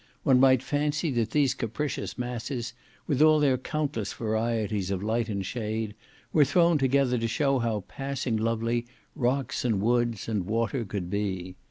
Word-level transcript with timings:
One 0.23 0.39
might 0.39 0.63
fancy 0.63 1.11
that 1.11 1.29
these 1.29 1.53
capricious 1.53 2.17
masses, 2.17 2.73
with 3.05 3.21
all 3.21 3.39
their 3.39 3.55
countless 3.59 4.11
varieties 4.13 4.89
of 4.89 5.03
light 5.03 5.29
and 5.29 5.45
shade, 5.45 5.93
were 6.33 6.43
thrown 6.43 6.79
together 6.79 7.19
to 7.19 7.27
show 7.27 7.59
how 7.59 7.81
passing 7.87 8.35
lovely 8.35 8.87
rocks 9.15 9.63
and 9.63 9.79
woods, 9.79 10.27
and 10.27 10.47
water 10.47 10.85
could 10.85 11.11
be. 11.11 11.55